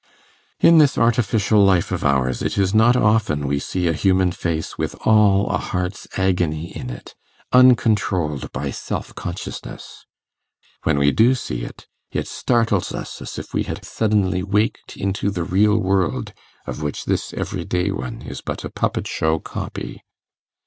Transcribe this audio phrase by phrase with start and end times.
[0.59, 4.75] In this artificial life of ours, it is not often we see a human face
[4.75, 7.13] with all a heart's agony in it,
[7.51, 10.07] uncontrolled by self consciousness;
[10.85, 15.29] when we do see it, it startles us as if we had suddenly waked into
[15.29, 16.33] the real world
[16.65, 20.01] of which this everyday one is but a puppet show copy.